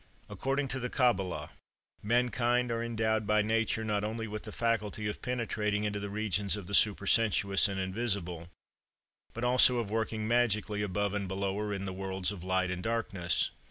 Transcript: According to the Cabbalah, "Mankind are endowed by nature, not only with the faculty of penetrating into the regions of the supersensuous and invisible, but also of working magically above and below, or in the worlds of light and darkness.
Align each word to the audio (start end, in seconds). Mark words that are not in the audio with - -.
According 0.29 0.67
to 0.69 0.79
the 0.79 0.89
Cabbalah, 0.89 1.51
"Mankind 2.01 2.71
are 2.71 2.81
endowed 2.83 3.27
by 3.27 3.43
nature, 3.43 3.85
not 3.85 4.03
only 4.03 4.27
with 4.27 4.45
the 4.45 4.51
faculty 4.51 5.05
of 5.05 5.21
penetrating 5.21 5.83
into 5.83 5.99
the 5.99 6.09
regions 6.09 6.55
of 6.55 6.65
the 6.65 6.73
supersensuous 6.73 7.67
and 7.67 7.79
invisible, 7.79 8.49
but 9.35 9.43
also 9.43 9.77
of 9.77 9.91
working 9.91 10.27
magically 10.27 10.81
above 10.81 11.13
and 11.13 11.27
below, 11.27 11.53
or 11.59 11.71
in 11.71 11.85
the 11.85 11.93
worlds 11.93 12.31
of 12.31 12.43
light 12.43 12.71
and 12.71 12.81
darkness. 12.81 13.51